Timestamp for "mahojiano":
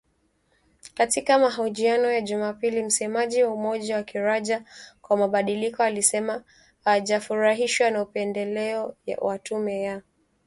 1.39-2.11